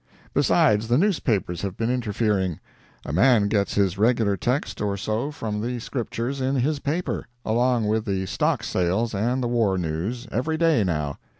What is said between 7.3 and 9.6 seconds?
along with the stock sales and the